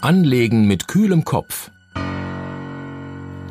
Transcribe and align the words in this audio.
Anlegen 0.00 0.68
mit 0.68 0.86
kühlem 0.86 1.24
Kopf. 1.24 1.72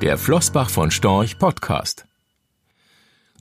Der 0.02 0.18
Flossbach 0.18 0.70
von 0.70 0.92
Storch 0.92 1.40
Podcast. 1.40 2.06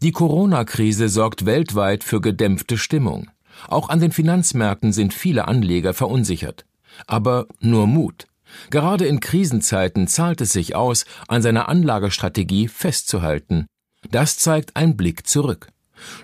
Die 0.03 0.11
Corona-Krise 0.11 1.09
sorgt 1.09 1.47
weltweit 1.47 2.03
für 2.03 2.21
gedämpfte 2.21 2.77
Stimmung. 2.77 3.31
Auch 3.69 3.91
an 3.91 4.01
den 4.01 4.11
Finanzmärkten 4.11 4.93
sind 4.93 5.15
viele 5.15 5.47
Anleger 5.47 5.95
verunsichert. 5.95 6.67
Aber 7.07 7.47
nur 7.61 7.87
Mut. 7.87 8.27
Gerade 8.71 9.07
in 9.07 9.21
Krisenzeiten 9.21 10.09
zahlt 10.09 10.41
es 10.41 10.53
sich 10.53 10.75
aus, 10.75 11.05
an 11.29 11.43
seiner 11.43 11.69
Anlagestrategie 11.69 12.67
festzuhalten. 12.67 13.67
Das 14.11 14.37
zeigt 14.37 14.75
ein 14.75 14.97
Blick 14.97 15.29
zurück. 15.29 15.69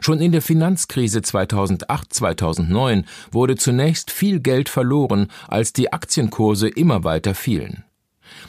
Schon 0.01 0.21
in 0.21 0.33
der 0.33 0.43
Finanzkrise 0.43 1.21
2008-2009 1.21 3.05
wurde 3.31 3.57
zunächst 3.57 4.11
viel 4.11 4.41
Geld 4.41 4.69
verloren, 4.69 5.29
als 5.49 5.73
die 5.73 5.93
Aktienkurse 5.93 6.69
immer 6.69 7.05
weiter 7.05 7.35
fielen. 7.35 7.85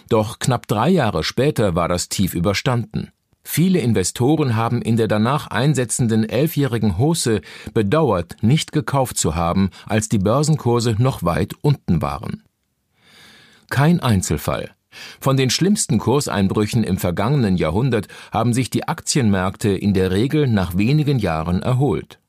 Doch 0.09 0.39
knapp 0.39 0.67
drei 0.67 0.89
Jahre 0.89 1.23
später 1.23 1.75
war 1.75 1.87
das 1.87 2.09
Tief 2.09 2.33
überstanden. 2.33 3.11
Viele 3.43 3.79
Investoren 3.79 4.55
haben 4.55 4.81
in 4.81 4.95
der 4.95 5.09
danach 5.09 5.47
einsetzenden 5.47 6.27
elfjährigen 6.27 6.97
Hose 6.97 7.41
bedauert, 7.73 8.37
nicht 8.41 8.71
gekauft 8.71 9.17
zu 9.17 9.35
haben, 9.35 9.69
als 9.85 10.07
die 10.07 10.17
Börsenkurse 10.17 10.95
noch 10.97 11.23
weit 11.23 11.53
unten 11.61 12.01
waren. 12.01 12.43
Kein 13.69 13.99
Einzelfall. 13.99 14.71
Von 15.19 15.37
den 15.37 15.49
schlimmsten 15.49 15.97
Kurseinbrüchen 15.99 16.83
im 16.83 16.97
vergangenen 16.97 17.57
Jahrhundert 17.57 18.07
haben 18.31 18.53
sich 18.53 18.69
die 18.69 18.87
Aktienmärkte 18.87 19.69
in 19.69 19.93
der 19.93 20.11
Regel 20.11 20.47
nach 20.47 20.77
wenigen 20.77 21.19
Jahren 21.19 21.61
erholt. 21.61 22.19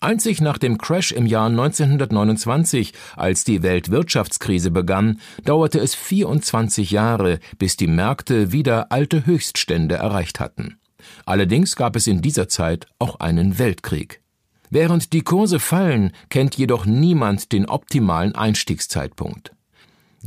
Einzig 0.00 0.40
nach 0.40 0.58
dem 0.58 0.78
Crash 0.78 1.12
im 1.12 1.26
Jahr 1.26 1.46
1929, 1.46 2.92
als 3.16 3.44
die 3.44 3.62
Weltwirtschaftskrise 3.62 4.70
begann, 4.70 5.20
dauerte 5.44 5.78
es 5.78 5.94
24 5.94 6.90
Jahre, 6.90 7.38
bis 7.58 7.76
die 7.76 7.86
Märkte 7.86 8.52
wieder 8.52 8.90
alte 8.92 9.26
Höchststände 9.26 9.96
erreicht 9.96 10.40
hatten. 10.40 10.78
Allerdings 11.26 11.76
gab 11.76 11.96
es 11.96 12.06
in 12.06 12.22
dieser 12.22 12.48
Zeit 12.48 12.86
auch 12.98 13.20
einen 13.20 13.58
Weltkrieg. 13.58 14.22
Während 14.70 15.12
die 15.12 15.22
Kurse 15.22 15.60
fallen, 15.60 16.12
kennt 16.28 16.56
jedoch 16.56 16.84
niemand 16.84 17.52
den 17.52 17.66
optimalen 17.66 18.34
Einstiegszeitpunkt. 18.34 19.52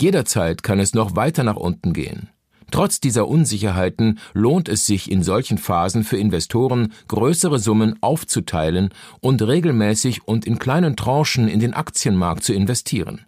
Jederzeit 0.02 0.64
kann 0.64 0.80
es 0.80 0.96
noch 0.96 1.16
weiter 1.16 1.44
nach 1.44 1.58
unten 1.58 1.94
gehen. 1.94 2.30
Trotz 2.72 3.02
dieser 3.02 3.28
Unsicherheiten 3.28 4.18
lohnt 4.34 4.70
es 4.70 4.86
sich 4.86 5.12
in 5.12 5.24
solchen 5.24 5.58
Phasen 5.58 6.04
für 6.04 6.18
Investoren, 6.18 6.94
größere 7.08 7.60
Summen 7.60 7.98
aufzuteilen 8.02 8.90
und 9.20 9.42
regelmäßig 9.42 10.28
und 10.28 10.48
in 10.48 10.58
kleinen 10.58 10.96
Tranchen 10.96 11.48
in 11.48 11.60
den 11.60 11.74
Aktienmarkt 11.74 12.44
zu 12.44 12.54
investieren. 12.54 13.26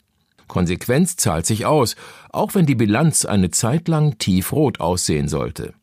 Konsequenz 0.48 1.16
zahlt 1.16 1.46
sich 1.46 1.66
aus, 1.66 1.96
auch 2.32 2.56
wenn 2.56 2.66
die 2.66 2.76
Bilanz 2.76 3.26
eine 3.26 3.52
Zeit 3.52 3.88
lang 3.88 4.18
tiefrot 4.18 4.80
aussehen 4.80 5.28
sollte. 5.28 5.74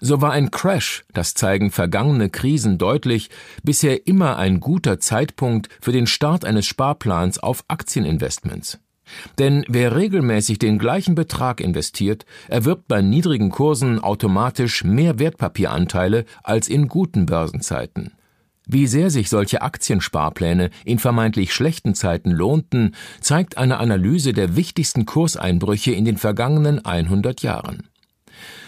So 0.00 0.20
war 0.20 0.32
ein 0.32 0.50
Crash, 0.50 1.04
das 1.12 1.34
zeigen 1.34 1.70
vergangene 1.70 2.28
Krisen 2.28 2.78
deutlich, 2.78 3.30
bisher 3.62 4.06
immer 4.06 4.36
ein 4.36 4.60
guter 4.60 4.98
Zeitpunkt 4.98 5.68
für 5.80 5.92
den 5.92 6.06
Start 6.06 6.44
eines 6.44 6.66
Sparplans 6.66 7.38
auf 7.38 7.64
Aktieninvestments. 7.68 8.78
Denn 9.38 9.64
wer 9.68 9.96
regelmäßig 9.96 10.58
den 10.58 10.78
gleichen 10.78 11.14
Betrag 11.14 11.60
investiert, 11.60 12.24
erwirbt 12.48 12.88
bei 12.88 13.02
niedrigen 13.02 13.50
Kursen 13.50 13.98
automatisch 14.00 14.84
mehr 14.84 15.18
Wertpapieranteile 15.18 16.24
als 16.42 16.68
in 16.68 16.88
guten 16.88 17.26
Börsenzeiten. 17.26 18.12
Wie 18.66 18.86
sehr 18.86 19.10
sich 19.10 19.28
solche 19.28 19.62
Aktiensparpläne 19.62 20.70
in 20.84 20.98
vermeintlich 20.98 21.52
schlechten 21.52 21.94
Zeiten 21.94 22.30
lohnten, 22.30 22.94
zeigt 23.20 23.58
eine 23.58 23.78
Analyse 23.78 24.32
der 24.32 24.54
wichtigsten 24.54 25.04
Kurseinbrüche 25.04 25.92
in 25.92 26.04
den 26.04 26.16
vergangenen 26.16 26.84
100 26.84 27.42
Jahren. 27.42 27.88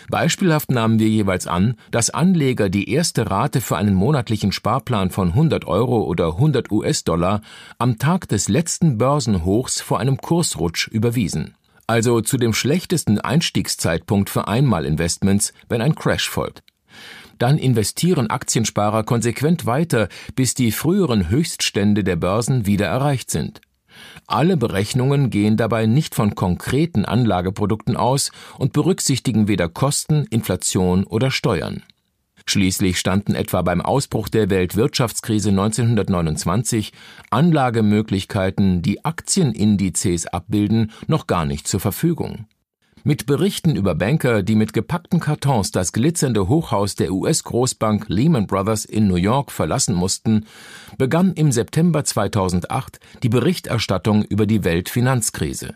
Beispielhaft 0.08 0.70
nahmen 0.70 0.98
wir 0.98 1.08
jeweils 1.08 1.46
an, 1.46 1.74
dass 1.90 2.10
Anleger 2.10 2.68
die 2.68 2.90
erste 2.90 3.30
Rate 3.30 3.60
für 3.60 3.76
einen 3.76 3.94
monatlichen 3.94 4.52
Sparplan 4.52 5.10
von 5.10 5.28
100 5.28 5.66
Euro 5.66 6.02
oder 6.02 6.34
100 6.34 6.70
US-Dollar 6.70 7.40
am 7.78 7.98
Tag 7.98 8.28
des 8.28 8.48
letzten 8.48 8.98
Börsenhochs 8.98 9.80
vor 9.80 10.00
einem 10.00 10.18
Kursrutsch 10.18 10.88
überwiesen. 10.88 11.54
Also 11.86 12.20
zu 12.20 12.38
dem 12.38 12.54
schlechtesten 12.54 13.20
Einstiegszeitpunkt 13.20 14.30
für 14.30 14.48
Einmalinvestments, 14.48 15.52
wenn 15.68 15.82
ein 15.82 15.94
Crash 15.94 16.28
folgt. 16.28 16.62
Dann 17.38 17.58
investieren 17.58 18.28
Aktiensparer 18.28 19.02
konsequent 19.04 19.66
weiter, 19.66 20.08
bis 20.34 20.54
die 20.54 20.72
früheren 20.72 21.28
Höchststände 21.28 22.04
der 22.04 22.16
Börsen 22.16 22.66
wieder 22.66 22.86
erreicht 22.86 23.30
sind. 23.30 23.60
Alle 24.26 24.56
Berechnungen 24.56 25.30
gehen 25.30 25.56
dabei 25.56 25.86
nicht 25.86 26.14
von 26.14 26.34
konkreten 26.34 27.04
Anlageprodukten 27.04 27.96
aus 27.96 28.30
und 28.58 28.72
berücksichtigen 28.72 29.48
weder 29.48 29.68
Kosten, 29.68 30.26
Inflation 30.30 31.04
oder 31.04 31.30
Steuern. 31.30 31.82
Schließlich 32.46 32.98
standen 32.98 33.34
etwa 33.34 33.62
beim 33.62 33.80
Ausbruch 33.80 34.28
der 34.28 34.50
Weltwirtschaftskrise 34.50 35.48
1929 35.48 36.92
Anlagemöglichkeiten, 37.30 38.82
die 38.82 39.04
Aktienindizes 39.04 40.26
abbilden, 40.26 40.92
noch 41.06 41.26
gar 41.26 41.46
nicht 41.46 41.66
zur 41.66 41.80
Verfügung. 41.80 42.46
Mit 43.06 43.26
Berichten 43.26 43.76
über 43.76 43.94
Banker, 43.94 44.42
die 44.42 44.54
mit 44.54 44.72
gepackten 44.72 45.20
Kartons 45.20 45.70
das 45.70 45.92
glitzernde 45.92 46.48
Hochhaus 46.48 46.94
der 46.94 47.12
US-Großbank 47.12 48.06
Lehman 48.08 48.46
Brothers 48.46 48.86
in 48.86 49.08
New 49.08 49.16
York 49.16 49.52
verlassen 49.52 49.94
mussten, 49.94 50.46
begann 50.96 51.34
im 51.34 51.52
September 51.52 52.02
2008 52.02 52.98
die 53.22 53.28
Berichterstattung 53.28 54.24
über 54.24 54.46
die 54.46 54.64
Weltfinanzkrise. 54.64 55.74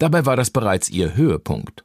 Dabei 0.00 0.26
war 0.26 0.34
das 0.34 0.50
bereits 0.50 0.90
ihr 0.90 1.14
Höhepunkt. 1.14 1.84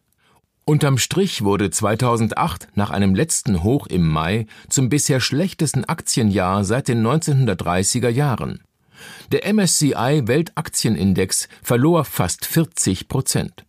Unterm 0.66 0.98
Strich 0.98 1.44
wurde 1.44 1.70
2008 1.70 2.70
nach 2.74 2.90
einem 2.90 3.14
letzten 3.14 3.62
Hoch 3.62 3.86
im 3.86 4.10
Mai 4.10 4.48
zum 4.70 4.90
bisher 4.90 5.20
schlechtesten 5.20 5.86
Aktienjahr 5.86 6.64
seit 6.64 6.88
den 6.88 7.06
1930er 7.06 8.10
Jahren. 8.10 8.64
Der 9.32 9.54
MSCI 9.54 10.24
Weltaktienindex 10.26 11.48
verlor 11.62 12.06
fast 12.06 12.48
40 12.48 13.08
Prozent. 13.08 13.66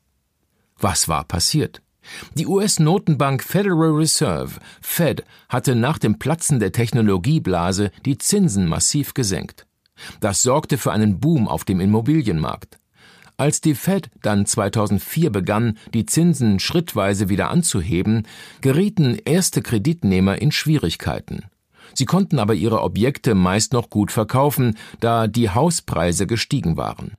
Was 0.85 1.09
war 1.09 1.25
passiert? 1.25 1.81
Die 2.35 2.47
US-Notenbank 2.47 3.43
Federal 3.43 3.93
Reserve, 3.93 4.61
Fed, 4.83 5.25
hatte 5.49 5.75
nach 5.75 5.97
dem 5.97 6.19
Platzen 6.19 6.61
der 6.61 6.73
Technologieblase 6.73 7.91
die 8.05 8.19
Zinsen 8.19 8.69
massiv 8.69 9.15
gesenkt. 9.15 9.67
Das 10.21 10.43
sorgte 10.43 10.77
für 10.77 10.93
einen 10.93 11.21
Boom 11.21 11.49
auf 11.49 11.65
dem 11.65 11.81
Immobilienmarkt. 11.81 12.79
Als 13.39 13.63
die 13.63 13.75
Fed 13.75 14.11
dann 14.21 14.45
2004 14.45 15.31
begann, 15.31 15.79
die 15.95 16.05
Zinsen 16.05 16.61
schrittweise 16.61 17.31
wieder 17.31 17.49
anzuheben, 17.49 18.27
gerieten 18.61 19.17
erste 19.25 19.63
Kreditnehmer 19.63 20.43
in 20.43 20.53
Schwierigkeiten. 20.53 21.47
Sie 21.95 22.05
konnten 22.05 22.39
aber 22.39 22.53
ihre 22.53 22.83
Objekte 22.83 23.35
meist 23.35 23.73
noch 23.73 23.89
gut 23.89 24.13
verkaufen, 24.13 24.77
da 25.01 25.29
die 25.29 25.49
Hauspreise 25.49 26.27
gestiegen 26.27 26.77
waren. 26.77 27.17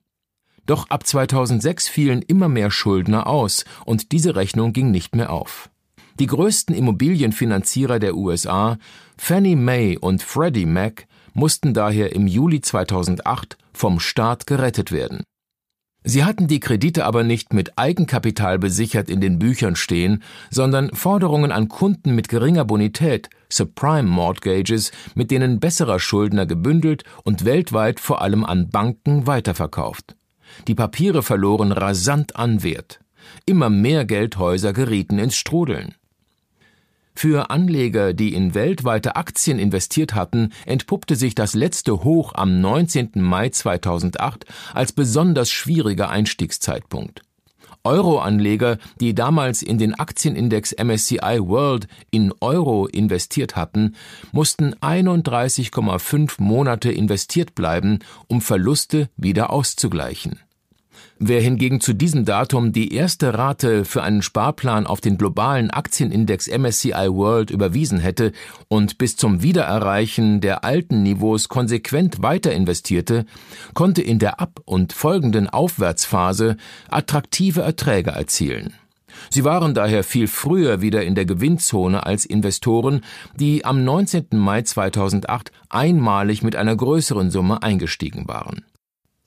Doch 0.66 0.90
ab 0.90 1.06
2006 1.06 1.88
fielen 1.88 2.22
immer 2.22 2.50
mehr 2.50 2.72
Schuldner 2.72 3.28
aus 3.28 3.66
und 3.86 4.12
diese 4.12 4.36
Rechnung 4.36 4.74
ging 4.74 4.92
nicht 4.92 5.16
mehr 5.16 5.32
auf. 5.32 5.70
Die 6.20 6.28
größten 6.28 6.74
Immobilienfinanzierer 6.74 8.00
der 8.00 8.16
USA, 8.16 8.78
Fannie 9.18 9.56
Mae 9.56 9.98
und 9.98 10.24
Freddie 10.24 10.66
Mac, 10.66 11.08
mussten 11.34 11.74
daher 11.74 12.16
im 12.16 12.26
Juli 12.26 12.62
2008 12.62 13.58
vom 13.74 14.00
Staat 14.00 14.48
gerettet 14.48 14.92
werden. 14.92 15.24
Sie 16.08 16.24
hatten 16.24 16.48
die 16.48 16.60
Kredite 16.60 17.04
aber 17.04 17.24
nicht 17.24 17.52
mit 17.52 17.78
Eigenkapital 17.78 18.60
besichert 18.60 19.10
in 19.10 19.22
den 19.22 19.40
Büchern 19.40 19.76
stehen, 19.76 20.22
sondern 20.52 20.94
Forderungen 20.94 21.52
an 21.52 21.68
Kunden 21.68 22.14
mit 22.14 22.30
geringer 22.30 22.64
Bonität, 22.64 23.30
Subprime 23.50 24.08
Mortgages, 24.08 24.92
mit 25.16 25.32
denen 25.32 25.60
besserer 25.60 26.00
Schuldner 26.00 26.46
gebündelt 26.46 27.04
und 27.24 27.44
weltweit 27.44 28.00
vor 28.00 28.22
allem 28.22 28.46
an 28.46 28.70
Banken 28.70 29.26
weiterverkauft. 29.26 30.16
Die 30.68 30.76
Papiere 30.76 31.24
verloren 31.24 31.72
rasant 31.72 32.36
an 32.36 32.64
Wert. 32.64 33.00
Immer 33.46 33.70
mehr 33.70 34.06
Geldhäuser 34.06 34.74
gerieten 34.74 35.20
ins 35.20 35.36
Strudeln. 35.36 35.96
Für 37.18 37.50
Anleger, 37.50 38.14
die 38.14 38.34
in 38.34 38.54
weltweite 38.54 39.16
Aktien 39.16 39.58
investiert 39.58 40.16
hatten, 40.16 40.52
entpuppte 40.66 41.16
sich 41.16 41.34
das 41.34 41.54
letzte 41.54 42.04
Hoch 42.04 42.34
am 42.36 42.60
19. 42.60 43.12
Mai 43.16 43.50
2008 43.50 44.46
als 44.74 44.92
besonders 44.92 45.50
schwieriger 45.50 46.10
Einstiegszeitpunkt. 46.10 47.22
Euro-Anleger, 47.86 48.80
die 49.00 49.16
damals 49.16 49.62
in 49.62 49.78
den 49.78 49.94
Aktienindex 49.94 50.74
MSCI 50.74 51.40
World 51.40 51.88
in 52.12 52.34
Euro 52.42 52.88
investiert 52.88 53.56
hatten, 53.56 53.96
mussten 54.32 54.74
31,5 54.76 56.42
Monate 56.42 56.92
investiert 56.92 57.56
bleiben, 57.56 58.00
um 58.28 58.42
Verluste 58.42 59.10
wieder 59.16 59.52
auszugleichen. 59.52 60.40
Wer 61.20 61.42
hingegen 61.42 61.80
zu 61.80 61.94
diesem 61.94 62.26
Datum 62.26 62.74
die 62.74 62.94
erste 62.94 63.34
Rate 63.34 63.86
für 63.86 64.04
einen 64.04 64.22
Sparplan 64.22 64.86
auf 64.86 65.00
den 65.00 65.18
globalen 65.18 65.72
Aktienindex 65.72 66.48
MSCI 66.48 67.08
World 67.10 67.52
überwiesen 67.52 68.00
hätte 68.00 68.34
und 68.68 68.98
bis 68.98 69.16
zum 69.16 69.42
Wiedererreichen 69.42 70.42
der 70.42 70.66
alten 70.66 71.04
Niveaus 71.04 71.48
konsequent 71.48 72.22
weiter 72.22 72.52
investierte, 72.52 73.26
konnte 73.74 74.02
in 74.02 74.20
der 74.20 74.42
ab- 74.42 74.60
und 74.66 74.92
folgenden 74.92 75.50
Aufwärtsphase 75.50 76.58
attraktive 76.90 77.62
Erträge 77.62 78.12
erzielen. 78.12 78.74
Sie 79.30 79.44
waren 79.44 79.74
daher 79.74 80.04
viel 80.04 80.28
früher 80.28 80.82
wieder 80.82 81.04
in 81.04 81.16
der 81.16 81.26
Gewinnzone 81.26 82.06
als 82.06 82.26
Investoren, 82.26 83.02
die 83.36 83.66
am 83.66 83.84
19. 83.84 84.28
Mai 84.32 84.62
2008 84.62 85.52
einmalig 85.70 86.44
mit 86.44 86.56
einer 86.56 86.76
größeren 86.76 87.32
Summe 87.32 87.64
eingestiegen 87.64 88.28
waren. 88.28 88.66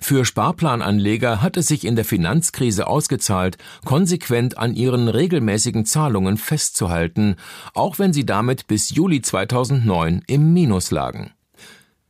Für 0.00 0.24
Sparplananleger 0.24 1.42
hat 1.42 1.56
es 1.56 1.66
sich 1.66 1.84
in 1.84 1.96
der 1.96 2.04
Finanzkrise 2.04 2.86
ausgezahlt, 2.86 3.58
konsequent 3.84 4.56
an 4.56 4.74
ihren 4.74 5.08
regelmäßigen 5.08 5.84
Zahlungen 5.84 6.36
festzuhalten, 6.36 7.36
auch 7.74 7.98
wenn 7.98 8.12
sie 8.12 8.24
damit 8.24 8.68
bis 8.68 8.90
Juli 8.90 9.20
2009 9.20 10.22
im 10.26 10.52
Minus 10.52 10.92
lagen. 10.92 11.32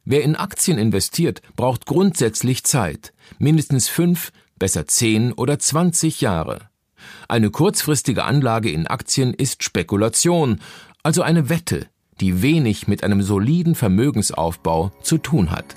Wer 0.04 0.22
in 0.22 0.36
Aktien 0.36 0.78
investiert, 0.78 1.42
braucht 1.56 1.86
grundsätzlich 1.86 2.62
Zeit, 2.64 3.12
mindestens 3.38 3.88
fünf, 3.88 4.32
besser 4.58 4.86
zehn 4.86 5.32
oder 5.32 5.58
zwanzig 5.58 6.20
Jahre. 6.20 6.68
Eine 7.26 7.50
kurzfristige 7.50 8.24
Anlage 8.24 8.70
in 8.70 8.86
Aktien 8.86 9.34
ist 9.34 9.62
Spekulation, 9.62 10.60
also 11.02 11.22
eine 11.22 11.48
Wette, 11.48 11.86
die 12.20 12.42
wenig 12.42 12.88
mit 12.88 13.02
einem 13.04 13.22
soliden 13.22 13.74
Vermögensaufbau 13.74 14.92
zu 15.02 15.18
tun 15.18 15.50
hat. 15.50 15.76